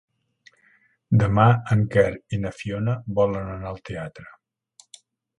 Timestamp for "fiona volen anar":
2.61-3.69